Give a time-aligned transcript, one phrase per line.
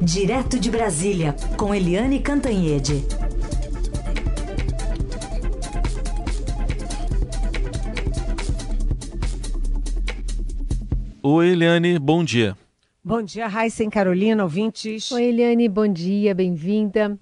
[0.00, 3.04] Direto de Brasília, com Eliane Cantanhede.
[11.20, 12.56] Oi, Eliane, bom dia.
[13.02, 15.10] Bom dia, Raíssa e Carolina, ouvintes.
[15.10, 17.18] Oi, Eliane, bom dia, bem-vinda.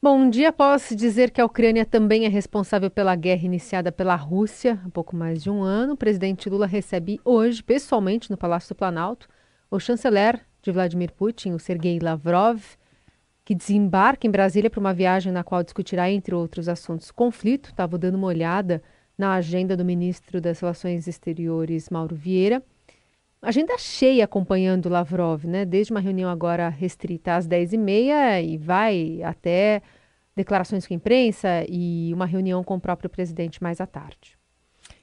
[0.00, 4.14] Bom, um dia após dizer que a Ucrânia também é responsável pela guerra iniciada pela
[4.14, 8.68] Rússia há pouco mais de um ano, o presidente Lula recebe hoje, pessoalmente, no Palácio
[8.68, 9.28] do Planalto,
[9.68, 12.60] o chanceler de Vladimir Putin, o Sergei Lavrov,
[13.44, 17.70] que desembarca em Brasília para uma viagem na qual discutirá, entre outros assuntos, conflito.
[17.70, 18.82] Estava dando uma olhada
[19.16, 22.62] na agenda do ministro das Relações Exteriores, Mauro Vieira.
[23.42, 25.66] Agenda cheia acompanhando Lavrov, né?
[25.66, 29.82] Desde uma reunião agora restrita às 10h30 e vai até
[30.34, 34.38] declarações com a imprensa e uma reunião com o próprio presidente mais à tarde.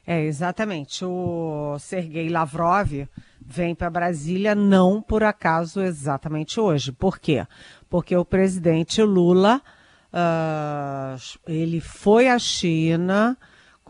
[0.05, 1.05] É, exatamente.
[1.05, 3.07] O Sergei Lavrov
[3.45, 6.91] vem para Brasília não por acaso exatamente hoje.
[6.91, 7.45] Por quê?
[7.89, 9.61] Porque o presidente Lula,
[10.13, 13.37] uh, ele foi à China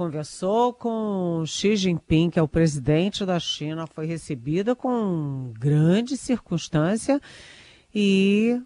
[0.01, 7.21] conversou com Xi Jinping, que é o presidente da China, foi recebida com grande circunstância
[7.93, 8.59] e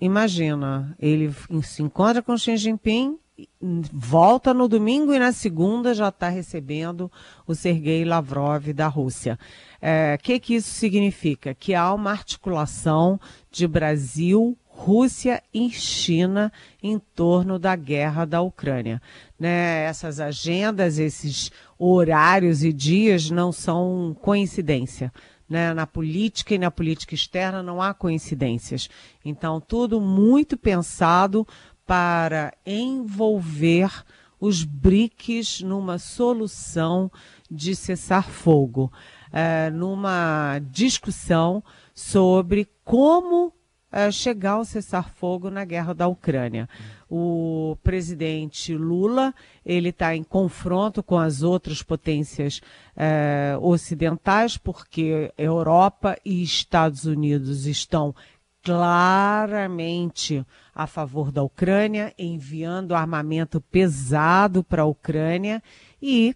[0.00, 3.19] imagina, ele se encontra com Xi Jinping,
[3.60, 7.10] volta no domingo e na segunda já está recebendo
[7.46, 9.38] o Sergei Lavrov da Rússia.
[9.74, 11.54] O é, que, que isso significa?
[11.54, 16.50] Que há uma articulação de Brasil, Rússia e China
[16.82, 19.00] em torno da guerra da Ucrânia.
[19.38, 19.84] Né?
[19.84, 25.12] Essas agendas, esses horários e dias não são coincidência.
[25.48, 25.74] Né?
[25.74, 28.88] Na política e na política externa não há coincidências.
[29.24, 31.46] Então, tudo muito pensado
[31.90, 33.90] para envolver
[34.38, 37.10] os BRICS numa solução
[37.50, 38.92] de cessar fogo,
[39.32, 46.68] é, numa discussão sobre como uh, chegar ao cessar-fogo na guerra da Ucrânia.
[47.10, 49.34] O presidente Lula
[49.66, 52.60] ele está em confronto com as outras potências
[52.96, 58.14] uh, ocidentais, porque Europa e Estados Unidos estão
[58.62, 60.46] claramente
[60.82, 65.62] a favor da Ucrânia, enviando armamento pesado para a Ucrânia
[66.00, 66.34] e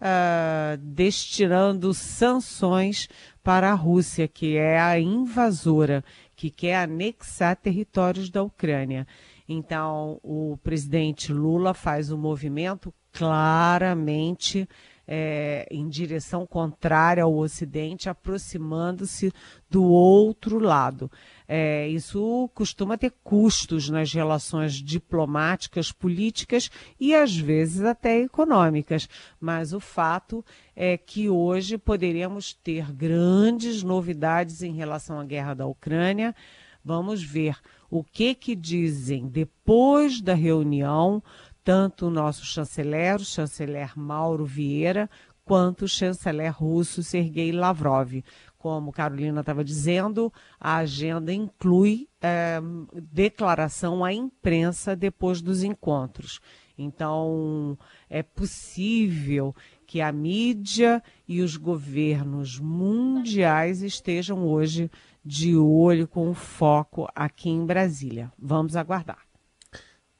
[0.00, 3.08] uh, destinando sanções
[3.40, 6.02] para a Rússia, que é a invasora
[6.34, 9.06] que quer anexar territórios da Ucrânia.
[9.48, 14.68] Então, o presidente Lula faz um movimento claramente
[15.06, 19.32] é, em direção contrária ao Ocidente, aproximando-se
[19.68, 21.10] do outro lado.
[21.46, 29.08] É, isso costuma ter custos nas relações diplomáticas, políticas e às vezes até econômicas.
[29.40, 30.44] Mas o fato
[30.74, 36.34] é que hoje poderíamos ter grandes novidades em relação à guerra da Ucrânia.
[36.82, 37.56] Vamos ver
[37.90, 41.22] o que que dizem depois da reunião
[41.64, 45.08] tanto o nosso chanceler, o chanceler Mauro Vieira,
[45.44, 48.22] quanto o chanceler russo Sergei Lavrov.
[48.58, 52.60] Como Carolina estava dizendo, a agenda inclui é,
[52.92, 56.40] declaração à imprensa depois dos encontros.
[56.76, 59.54] Então, é possível
[59.86, 64.90] que a mídia e os governos mundiais estejam hoje
[65.24, 68.32] de olho com foco aqui em Brasília.
[68.38, 69.23] Vamos aguardar.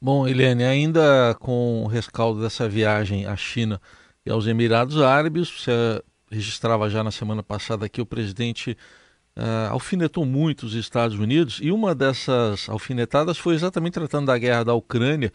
[0.04, 3.81] Bom, Helene, ainda com o rescaldo dessa viagem à China
[4.26, 5.72] e aos Emirados Árabes, você
[6.31, 8.76] registrava já na semana passada que o presidente
[9.34, 14.62] uh, alfinetou muito os Estados Unidos e uma dessas alfinetadas foi exatamente tratando da guerra
[14.62, 15.32] da Ucrânia,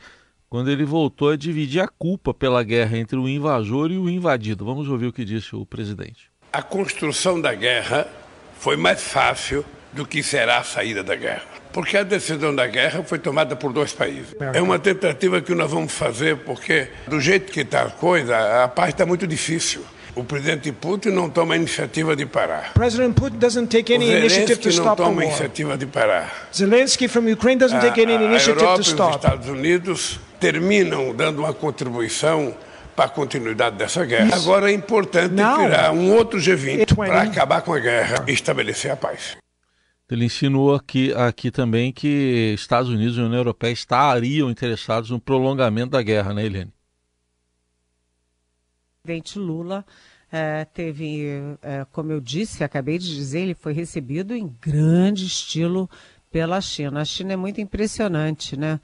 [0.48, 4.66] quando ele voltou a dividir a culpa pela guerra entre o invasor e o invadido.
[4.66, 6.30] Vamos ouvir o que disse o presidente.
[6.54, 8.08] A construção da guerra
[8.60, 11.48] foi mais fácil do que será a saída da guerra.
[11.72, 14.36] Porque a decisão da guerra foi tomada por dois países.
[14.54, 18.68] É uma tentativa que nós vamos fazer, porque do jeito que está a coisa, a
[18.68, 19.84] paz está muito difícil.
[20.16, 22.74] O presidente Putin não toma a iniciativa de parar.
[22.74, 25.12] President Putin doesn't take any initiative to stop the war.
[25.12, 26.50] não toma a iniciativa de parar.
[26.54, 29.10] Zelensky from Ukraine doesn't take any initiative a Europa to stop.
[29.12, 32.54] Os Estados Unidos terminam dando uma contribuição
[32.96, 34.36] para a continuidade dessa guerra.
[34.36, 38.98] Agora é importante criar um outro G20 para acabar com a guerra e estabelecer a
[38.98, 39.38] paz.
[40.10, 45.92] Ele insinuou aqui, aqui também que Estados Unidos e União Europeia estariam interessados no prolongamento
[45.92, 46.74] da guerra, né, Helene?
[49.04, 49.86] Presidente Lula
[50.32, 51.28] é, teve,
[51.62, 55.90] é, como eu disse, acabei de dizer, ele foi recebido em grande estilo
[56.32, 57.02] pela China.
[57.02, 58.80] A China é muito impressionante, né?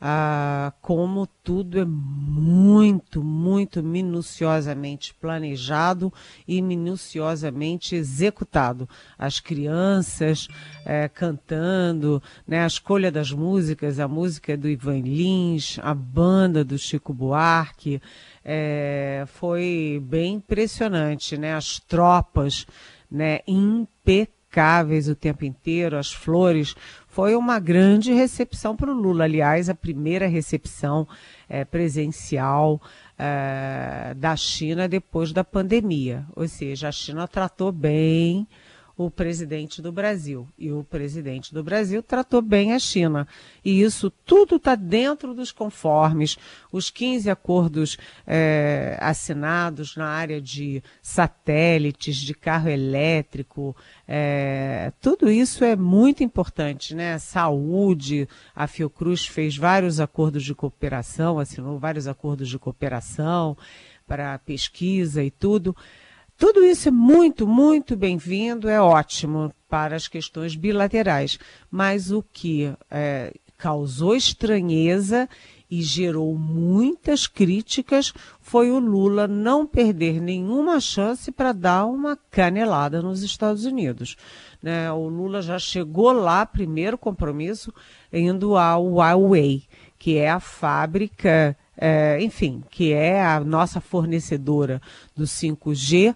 [0.00, 6.12] Ah, como tudo é muito, muito minuciosamente planejado
[6.46, 8.88] e minuciosamente executado.
[9.18, 10.48] As crianças
[10.84, 16.78] é, cantando, né, a escolha das músicas, a música do Ivan Lins, a banda do
[16.78, 18.00] Chico Buarque,
[18.44, 21.54] é, foi bem impressionante, né?
[21.54, 22.66] As tropas,
[23.10, 24.37] né, impecáveis
[25.08, 26.74] o tempo inteiro, as flores
[27.06, 29.24] foi uma grande recepção para o Lula.
[29.24, 31.06] Aliás, a primeira recepção
[31.48, 32.80] é, presencial
[33.18, 36.24] é, da China depois da pandemia.
[36.34, 38.46] Ou seja, a China tratou bem
[38.98, 40.48] o presidente do Brasil.
[40.58, 43.28] E o presidente do Brasil tratou bem a China.
[43.64, 46.36] E isso tudo está dentro dos conformes.
[46.72, 47.96] Os 15 acordos
[48.26, 56.92] é, assinados na área de satélites, de carro elétrico, é, tudo isso é muito importante,
[56.92, 57.18] né?
[57.18, 63.56] Saúde, a Fiocruz fez vários acordos de cooperação, assinou vários acordos de cooperação
[64.08, 65.76] para pesquisa e tudo.
[66.38, 71.36] Tudo isso é muito, muito bem-vindo, é ótimo para as questões bilaterais.
[71.68, 75.28] Mas o que é, causou estranheza
[75.68, 83.02] e gerou muitas críticas foi o Lula não perder nenhuma chance para dar uma canelada
[83.02, 84.16] nos Estados Unidos.
[84.62, 84.92] Né?
[84.92, 87.74] O Lula já chegou lá, primeiro compromisso,
[88.12, 89.64] indo ao Huawei,
[89.98, 94.82] que é a fábrica é, enfim, que é a nossa fornecedora
[95.16, 96.14] do 5G,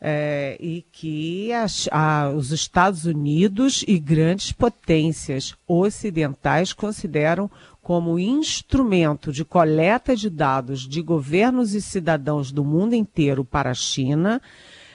[0.00, 7.50] é, e que as, a, os Estados Unidos e grandes potências ocidentais consideram
[7.80, 13.74] como instrumento de coleta de dados de governos e cidadãos do mundo inteiro para a
[13.74, 14.42] China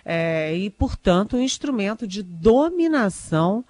[0.05, 3.63] é, e, portanto, um instrumento de dominação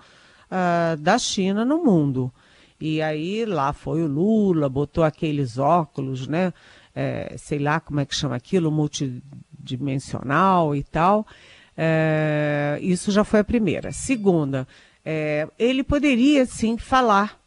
[0.49, 2.31] uh, da China no mundo.
[2.79, 6.53] E aí lá foi o Lula, botou aqueles óculos, né?
[6.95, 11.25] É, sei lá como é que chama aquilo, multidimensional e tal.
[11.77, 13.91] É, isso já foi a primeira.
[13.91, 14.67] Segunda,
[15.03, 17.39] é, ele poderia sim falar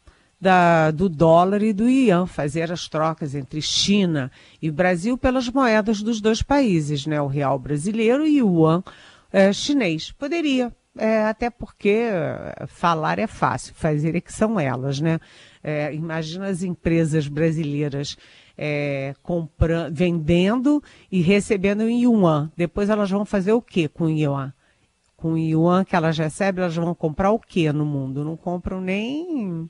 [0.43, 4.29] da, do dólar e do ian, fazer as trocas entre China
[4.61, 7.21] e Brasil pelas moedas dos dois países, né?
[7.21, 8.83] O real brasileiro e o yuan
[9.31, 10.11] é, chinês.
[10.11, 15.19] Poderia, é, até porque é, falar é fácil, fazer é que são elas, né?
[15.63, 18.17] É, imagina as empresas brasileiras
[18.57, 22.51] é, comprando, vendendo e recebendo em yuan.
[22.55, 24.53] Depois elas vão fazer o que com yuan?
[25.17, 28.23] Com yuan que elas recebem, elas vão comprar o que no mundo?
[28.23, 29.69] Não compram nem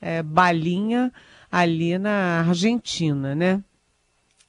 [0.00, 1.12] é, balinha
[1.50, 3.62] ali na Argentina, né?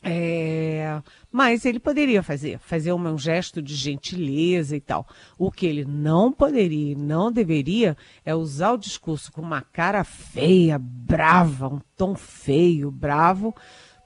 [0.04, 1.00] É,
[1.32, 5.08] mas ele poderia fazer, fazer um, um gesto de gentileza e tal.
[5.38, 7.96] O que ele não poderia não deveria
[8.26, 13.56] é usar o discurso com uma cara feia, brava, um tom feio, bravo,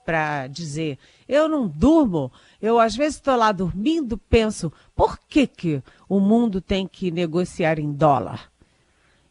[0.06, 2.32] para dizer: eu não durmo.
[2.62, 7.80] Eu às vezes estou lá dormindo, penso: por que, que o mundo tem que negociar
[7.80, 8.52] em dólar?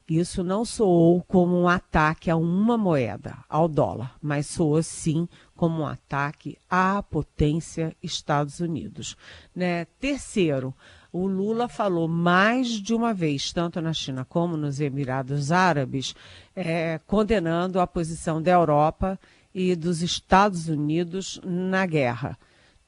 [0.09, 5.81] Isso não soou como um ataque a uma moeda, ao dólar, mas soou sim como
[5.81, 9.17] um ataque à potência Estados Unidos.
[9.57, 9.87] Né?
[9.99, 10.75] Terceiro,
[11.11, 16.15] o Lula falou mais de uma vez, tanto na China como nos Emirados Árabes,
[16.55, 19.19] é, condenando a posição da Europa
[19.55, 22.37] e dos Estados Unidos na guerra.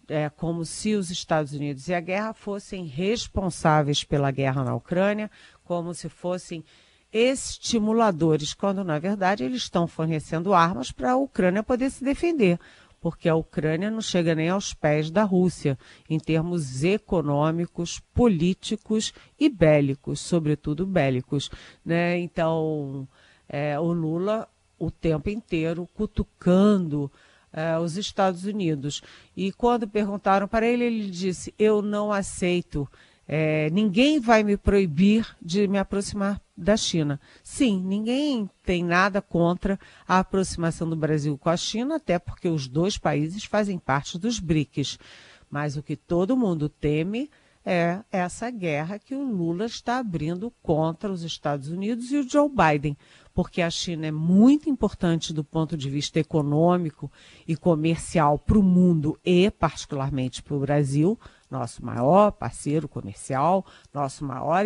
[0.07, 5.31] É como se os Estados Unidos e a guerra fossem responsáveis pela guerra na Ucrânia,
[5.65, 6.63] como se fossem
[7.17, 12.59] estimuladores, quando na verdade eles estão fornecendo armas para a Ucrânia poder se defender,
[13.01, 19.49] porque a Ucrânia não chega nem aos pés da Rússia em termos econômicos, políticos e
[19.49, 21.51] bélicos, sobretudo bélicos,
[21.85, 22.19] né?
[22.19, 23.09] Então,
[23.49, 24.49] é, o Lula
[24.79, 27.11] o tempo inteiro cutucando
[27.53, 29.03] é, os Estados Unidos.
[29.37, 32.89] E quando perguntaram para ele, ele disse: Eu não aceito
[33.29, 37.21] é, ninguém vai me proibir de me aproximar da China.
[37.43, 42.69] Sim, ninguém tem nada contra a aproximação do Brasil com a China, até porque os
[42.69, 44.99] dois países fazem parte dos BRICS.
[45.51, 47.29] Mas o que todo mundo teme
[47.65, 52.49] é essa guerra que o Lula está abrindo contra os Estados Unidos e o Joe
[52.49, 52.97] Biden,
[53.35, 57.11] porque a China é muito importante do ponto de vista econômico
[57.47, 61.19] e comercial para o mundo e, particularmente, para o Brasil
[61.51, 64.65] nosso maior parceiro comercial, nosso maior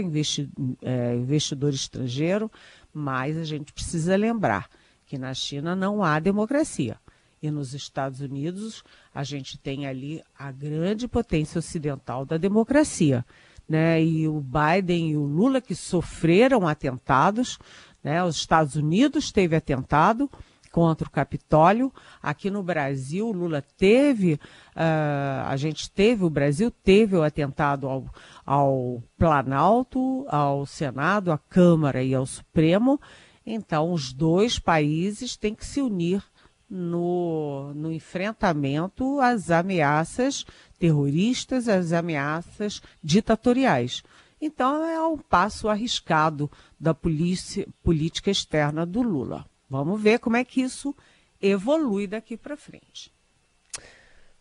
[0.83, 2.51] é, investidor estrangeiro,
[2.93, 4.69] mas a gente precisa lembrar
[5.07, 6.97] que na China não há democracia.
[7.43, 8.85] E nos Estados Unidos
[9.15, 13.25] a gente tem ali a grande potência ocidental da democracia.
[13.69, 14.03] Né?
[14.03, 17.59] E o Biden e o Lula que sofreram atentados,
[18.05, 18.23] né?
[18.23, 20.31] os Estados Unidos teve atentado,
[20.71, 21.93] contra o Capitólio.
[22.23, 28.07] Aqui no Brasil, Lula teve, uh, a gente teve, o Brasil teve o atentado ao,
[28.45, 33.01] ao Planalto, ao Senado, à Câmara e ao Supremo.
[33.45, 36.23] Então, os dois países têm que se unir
[36.69, 40.47] no, no enfrentamento às ameaças
[40.79, 44.05] terroristas, às ameaças ditatoriais.
[44.41, 49.50] Então, é um passo arriscado da polícia, política externa do Lula.
[49.71, 50.95] Vamos ver como é que isso
[51.41, 53.13] evolui daqui para frente.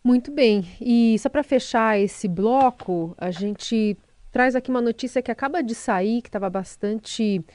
[0.03, 0.65] Muito bem.
[0.81, 3.95] E só para fechar esse bloco, a gente
[4.31, 7.45] traz aqui uma notícia que acaba de sair, que estava bastante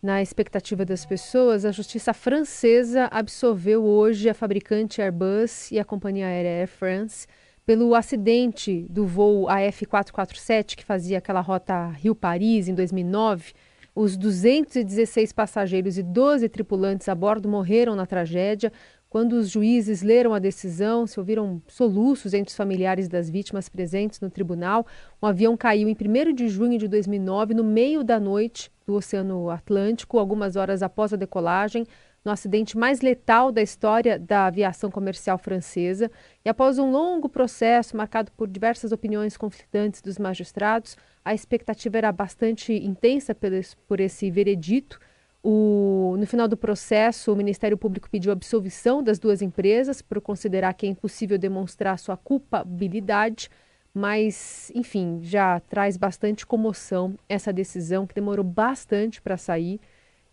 [0.00, 1.64] na expectativa das pessoas.
[1.64, 7.26] A justiça francesa absolveu hoje a fabricante Airbus e a companhia aérea Air France
[7.66, 13.54] pelo acidente do voo AF447 que fazia aquela rota Rio-Paris em 2009.
[13.96, 18.72] Os 216 passageiros e 12 tripulantes a bordo morreram na tragédia.
[19.08, 24.18] Quando os juízes leram a decisão, se ouviram soluços entre os familiares das vítimas presentes
[24.18, 24.84] no tribunal.
[25.22, 29.48] O avião caiu em 1 de junho de 2009, no meio da noite do Oceano
[29.48, 31.86] Atlântico, algumas horas após a decolagem
[32.24, 36.10] no acidente mais letal da história da aviação comercial francesa.
[36.44, 42.10] E após um longo processo marcado por diversas opiniões conflitantes dos magistrados, a expectativa era
[42.10, 43.36] bastante intensa
[43.86, 44.98] por esse veredito.
[45.42, 50.72] O, no final do processo, o Ministério Público pediu absolvição das duas empresas por considerar
[50.72, 53.50] que é impossível demonstrar sua culpabilidade,
[53.92, 59.78] mas, enfim, já traz bastante comoção essa decisão que demorou bastante para sair.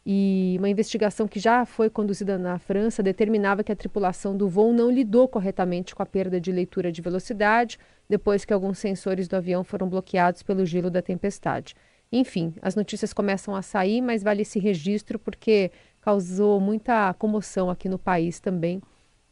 [0.05, 4.73] E uma investigação que já foi conduzida na França determinava que a tripulação do voo
[4.73, 7.77] não lidou corretamente com a perda de leitura de velocidade,
[8.09, 11.75] depois que alguns sensores do avião foram bloqueados pelo gelo da tempestade.
[12.11, 17.87] Enfim, as notícias começam a sair, mas vale esse registro porque causou muita comoção aqui
[17.87, 18.81] no país também,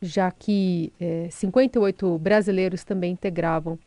[0.01, 3.77] já que é, eh, 58 brasileiros também integravam,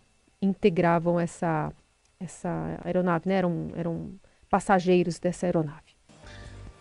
[0.42, 1.72] integravam essa,
[2.20, 3.36] essa aeronave, né?
[3.36, 4.10] eram, eram
[4.50, 5.91] passageiros dessa aeronave.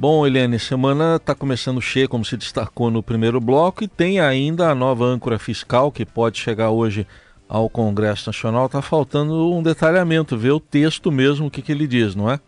[0.02, 4.68] Bom, Eliane, semana está começando cheia, como se destacou no primeiro bloco, e tem ainda
[4.68, 7.06] a nova âncora fiscal que pode chegar hoje
[7.48, 8.66] ao Congresso Nacional.
[8.66, 12.40] Está faltando um detalhamento, ver o texto mesmo, o que, que ele diz, não é?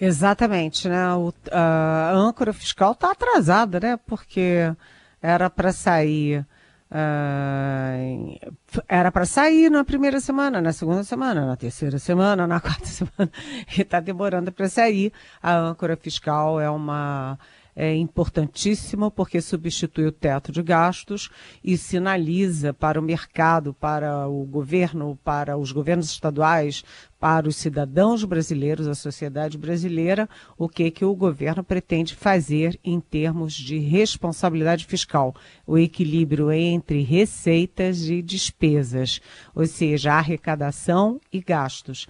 [0.00, 1.14] Exatamente, né?
[1.14, 3.96] O, a âncora fiscal está atrasada, né?
[4.04, 4.74] Porque
[5.22, 6.44] era para sair
[6.90, 8.36] Uh,
[8.88, 13.30] era para sair na primeira semana, na segunda semana, na terceira semana, na quarta semana,
[13.76, 15.12] e está demorando para sair.
[15.40, 17.38] A âncora fiscal é uma
[17.82, 21.30] é importantíssimo porque substitui o teto de gastos
[21.64, 26.84] e sinaliza para o mercado, para o governo, para os governos estaduais,
[27.18, 33.00] para os cidadãos brasileiros, a sociedade brasileira, o que que o governo pretende fazer em
[33.00, 35.34] termos de responsabilidade fiscal,
[35.66, 39.22] o equilíbrio entre receitas e despesas,
[39.54, 42.06] ou seja, arrecadação e gastos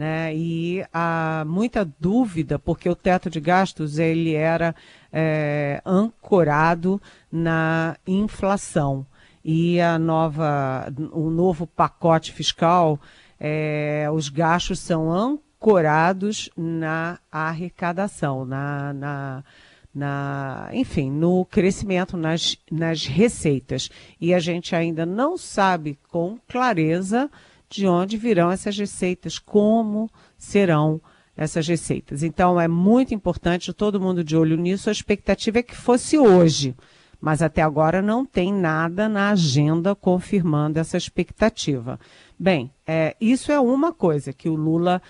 [0.00, 0.34] né?
[0.34, 4.74] E há muita dúvida porque o teto de gastos ele era
[5.12, 6.98] é, ancorado
[7.30, 9.04] na inflação
[9.44, 12.98] e a nova, o novo pacote fiscal,
[13.38, 19.44] é, os gastos são ancorados na arrecadação, na, na
[19.92, 23.90] na, enfim, no crescimento nas, nas receitas.
[24.20, 27.28] E a gente ainda não sabe com clareza
[27.70, 31.00] de onde virão essas receitas, como serão
[31.36, 32.22] essas receitas.
[32.22, 34.88] Então é muito importante todo mundo de olho nisso.
[34.88, 36.74] A expectativa é que fosse hoje,
[37.20, 41.98] mas até agora não tem nada na agenda confirmando essa expectativa.
[42.38, 45.00] Bem, é, isso é uma coisa que o Lula,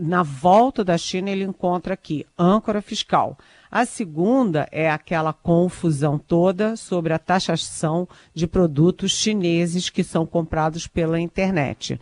[0.00, 3.36] na volta da China, ele encontra aqui, âncora fiscal.
[3.74, 10.86] A segunda é aquela confusão toda sobre a taxação de produtos chineses que são comprados
[10.86, 12.00] pela internet.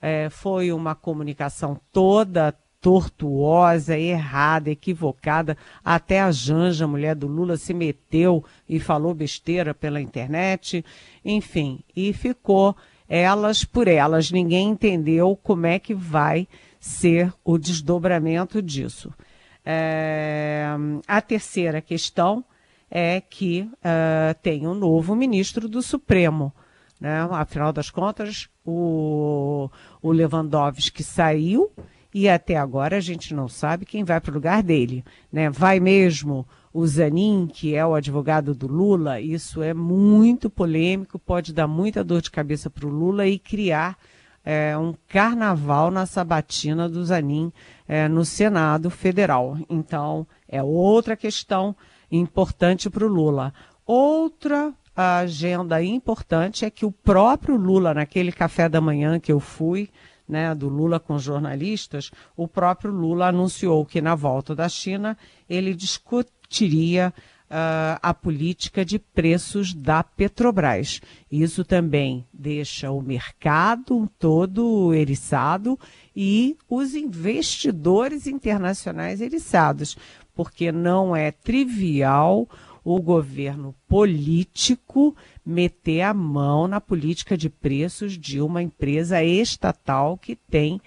[0.00, 5.56] É, foi uma comunicação toda tortuosa, errada, equivocada.
[5.84, 10.84] Até a Janja, mulher do Lula, se meteu e falou besteira pela internet.
[11.24, 12.76] Enfim, e ficou
[13.08, 14.32] elas por elas.
[14.32, 16.48] Ninguém entendeu como é que vai
[16.80, 19.14] ser o desdobramento disso.
[19.64, 20.66] É,
[21.06, 22.44] a terceira questão
[22.90, 26.52] é que uh, tem um novo ministro do Supremo.
[27.00, 27.26] Né?
[27.30, 29.70] Afinal das contas, o,
[30.02, 31.72] o Lewandowski saiu
[32.14, 35.04] e até agora a gente não sabe quem vai para o lugar dele.
[35.32, 35.48] Né?
[35.48, 41.52] Vai mesmo o Zanin, que é o advogado do Lula, isso é muito polêmico, pode
[41.52, 43.98] dar muita dor de cabeça para o Lula e criar
[44.44, 47.52] é, um carnaval na sabatina do Zanin
[47.86, 49.56] é, no Senado Federal.
[49.68, 51.74] Então, é outra questão
[52.10, 53.54] importante para o Lula.
[53.86, 59.88] outra agenda importante é que o próprio Lula, naquele café da manhã que eu fui,
[60.28, 65.16] né, do Lula com jornalistas, o próprio Lula anunciou que na volta da China
[65.48, 67.12] ele discutiria
[67.52, 71.00] uh, a política de preços da Petrobras.
[71.30, 75.78] Isso também deixa o mercado todo eriçado
[76.16, 79.96] e os investidores internacionais eriçados,
[80.34, 82.48] porque não é trivial
[82.84, 90.34] o governo político meter a mão na política de preços de uma empresa estatal que
[90.34, 90.80] tem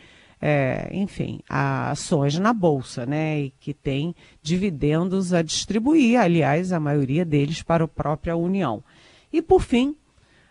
[0.48, 3.40] é, enfim, ações na bolsa, né?
[3.40, 8.84] E que tem dividendos a distribuir, aliás, a maioria deles para a própria União.
[9.34, 9.96] E por fim,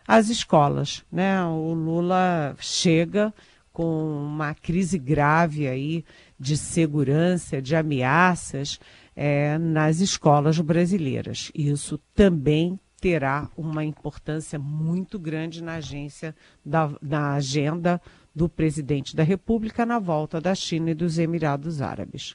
[0.05, 1.41] as escolas, né?
[1.45, 3.33] O Lula chega
[3.73, 3.85] com
[4.27, 6.05] uma crise grave aí
[6.41, 8.81] de segurança, de ameaças
[9.15, 11.53] é, nas escolas brasileiras.
[11.55, 16.35] Isso também terá uma importância muito grande na agência
[16.65, 18.03] da, na agenda
[18.35, 22.35] do presidente da República na volta da China e dos Emirados Árabes.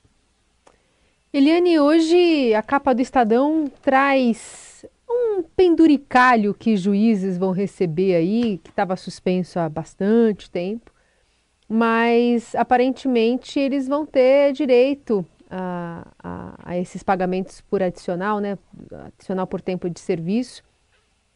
[1.31, 8.69] Eliane, hoje a capa do Estadão traz um penduricalho que juízes vão receber aí, que
[8.69, 10.91] estava suspenso há bastante tempo,
[11.67, 18.57] mas aparentemente eles vão ter direito a, a, a esses pagamentos por adicional, né,
[19.05, 20.63] adicional por tempo de serviço,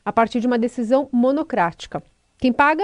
[0.05, 2.01] a partir de uma decisão monocrática.
[2.37, 2.83] Quem paga?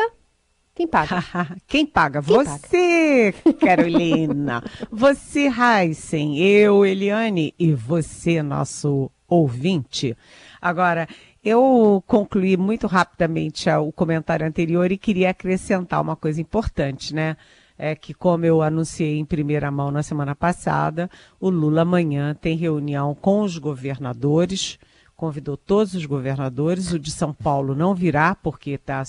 [0.80, 1.58] Quem paga?
[1.68, 2.22] Quem paga?
[2.22, 3.58] Quem você, paga?
[3.58, 4.64] Carolina.
[4.90, 6.40] você, Heisen.
[6.40, 7.54] Eu, Eliane.
[7.60, 10.16] E você, nosso ouvinte.
[10.62, 11.06] Agora,
[11.44, 17.36] eu concluí muito rapidamente o comentário anterior e queria acrescentar uma coisa importante, né?
[17.78, 21.10] É que, como eu anunciei em primeira mão na semana passada,
[21.42, 24.80] o Lula amanhã tem reunião com os governadores
[25.20, 26.94] convidou todos os governadores.
[26.94, 29.04] O de São Paulo não virá, porque está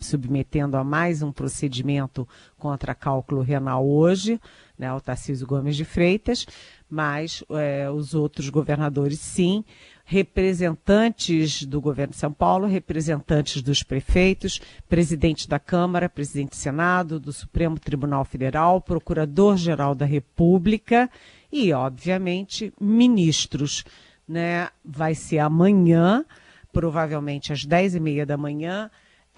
[0.00, 2.26] submetendo a mais um procedimento
[2.58, 4.40] contra cálculo renal hoje,
[4.76, 6.44] né, o Tarcísio Gomes de Freitas,
[6.90, 9.64] mas é, os outros governadores sim,
[10.04, 17.20] representantes do governo de São Paulo, representantes dos prefeitos, presidente da Câmara, presidente do Senado,
[17.20, 21.08] do Supremo Tribunal Federal, procurador-geral da República
[21.52, 23.84] e, obviamente, ministros
[24.28, 24.68] né?
[24.84, 26.24] Vai ser amanhã,
[26.72, 28.90] provavelmente às dez e meia da manhã,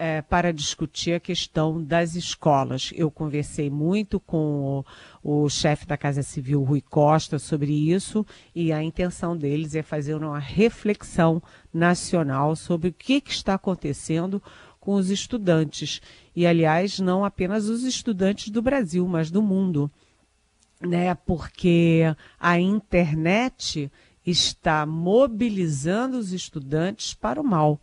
[0.03, 2.91] é, para discutir a questão das escolas.
[2.95, 4.83] Eu conversei muito com
[5.23, 8.25] o, o chefe da Casa Civil, Rui Costa, sobre isso,
[8.55, 11.39] e a intenção deles é fazer uma reflexão
[11.71, 14.41] nacional sobre o que, que está acontecendo
[14.79, 16.01] com os estudantes.
[16.35, 19.89] E, aliás, não apenas os estudantes do Brasil, mas do mundo.
[20.81, 21.13] Né?
[21.13, 22.01] Porque
[22.39, 23.91] a internet
[24.25, 27.79] está mobilizando os estudantes para o mal.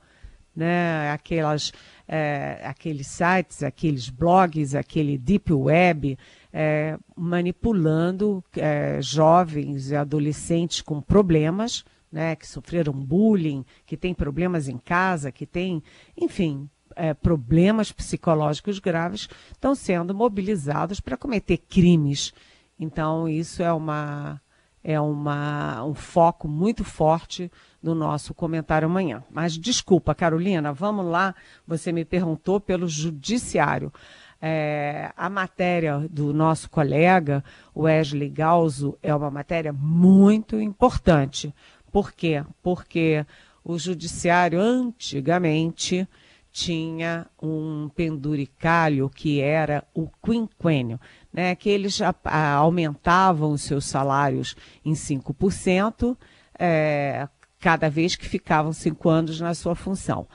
[0.55, 1.11] Né?
[1.11, 1.73] Aquelas,
[2.07, 6.19] é, aqueles sites, aqueles blogs, aquele deep web,
[6.53, 14.67] é, manipulando é, jovens e adolescentes com problemas, né, que sofreram bullying, que têm problemas
[14.67, 15.83] em casa, que têm,
[16.17, 22.33] enfim, é, problemas psicológicos graves, estão sendo mobilizados para cometer crimes.
[22.81, 24.41] Então, isso é uma
[24.83, 27.51] é uma, um foco muito forte
[27.83, 29.23] do nosso comentário amanhã.
[29.31, 31.35] Mas desculpa, Carolina, vamos lá.
[31.67, 33.93] Você me perguntou pelo judiciário.
[34.41, 37.43] É, a matéria do nosso colega
[37.77, 41.53] Wesley Galzo é uma matéria muito importante.
[41.91, 42.45] Por quê?
[42.63, 43.27] Porque
[43.65, 46.09] o judiciário antigamente
[46.51, 50.99] tinha um penduricalho que era o quinquênio
[51.33, 56.17] né, que eles a, a, aumentavam os seus salários em 5%,
[56.59, 57.29] é,
[57.61, 60.27] cada vez que ficavam cinco anos na sua função.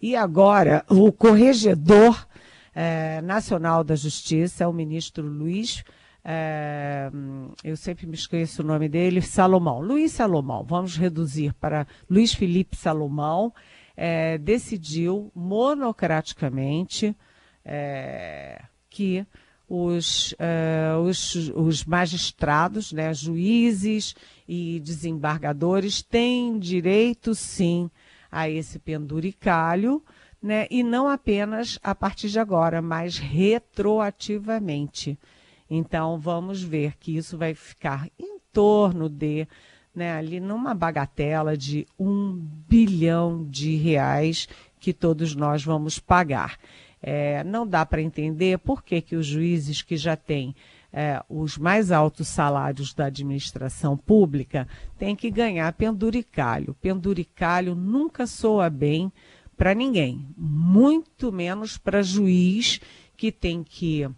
[0.00, 2.26] E agora, o Corregedor
[2.74, 5.84] é, Nacional da Justiça, o ministro Luiz,
[6.24, 7.10] é,
[7.64, 9.80] eu sempre me esqueço o nome dele, Salomão.
[9.80, 13.52] Luiz Salomão, vamos reduzir para Luiz Felipe Salomão,
[13.96, 17.16] é, decidiu monocraticamente
[17.64, 19.26] é, que
[19.68, 24.14] os, uh, os, os, magistrados, né, juízes
[24.46, 27.90] e desembargadores têm direito, sim,
[28.30, 30.02] a esse penduricalho,
[30.42, 35.18] né, e não apenas a partir de agora, mas retroativamente.
[35.70, 39.48] Então, vamos ver que isso vai ficar em torno de,
[39.94, 42.32] né, ali numa bagatela de um
[42.68, 44.48] bilhão de reais
[44.80, 46.58] que todos nós vamos pagar.
[47.02, 50.54] É, não dá para entender por que, que os juízes que já têm
[50.92, 56.76] é, os mais altos salários da administração pública têm que ganhar penduricalho.
[56.80, 59.10] Penduricalho nunca soa bem
[59.56, 62.80] para ninguém, muito menos para juiz
[63.16, 64.08] que tem que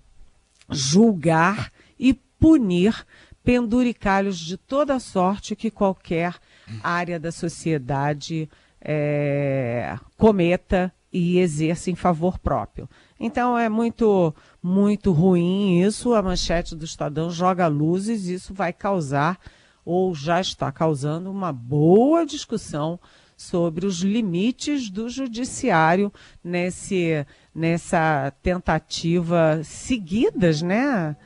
[0.70, 3.06] julgar e punir
[3.44, 6.34] penduricalhos de toda sorte que qualquer
[6.82, 8.48] área da sociedade
[8.80, 12.88] é, cometa e exerça em favor próprio.
[13.20, 16.14] Então é muito, muito ruim isso.
[16.14, 19.38] A manchete do Estadão joga luzes, isso vai causar,
[19.84, 22.98] ou já está causando, uma boa discussão
[23.36, 31.16] sobre os limites do judiciário nesse, nessa tentativa seguidas, né?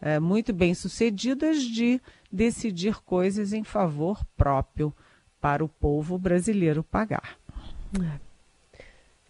[0.00, 4.92] É, muito bem sucedidas de decidir coisas em favor próprio
[5.40, 7.38] para o povo brasileiro pagar.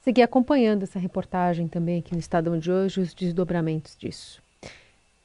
[0.00, 4.42] Seguir acompanhando essa reportagem também aqui no Estadão de hoje, os desdobramentos disso.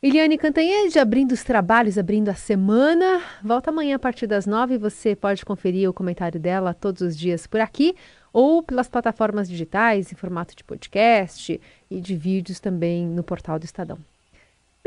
[0.01, 3.21] Eliane Cantanhede abrindo os trabalhos, abrindo a semana.
[3.43, 4.77] Volta amanhã a partir das nove.
[4.77, 7.93] Você pode conferir o comentário dela todos os dias por aqui
[8.31, 11.59] ou pelas plataformas digitais em formato de podcast
[11.91, 13.97] e de vídeos também no portal do Estadão.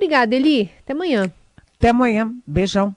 [0.02, 0.68] Obrigada, Eli.
[0.80, 1.32] Até amanhã.
[1.78, 2.34] Até amanhã.
[2.44, 2.92] Beijão.